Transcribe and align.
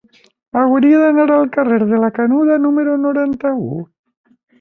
Hauria 0.59 1.01
d'anar 1.01 1.27
al 1.35 1.51
carrer 1.57 1.77
de 1.91 1.99
la 2.05 2.09
Canuda 2.15 2.57
número 2.63 2.97
noranta-u. 3.03 3.69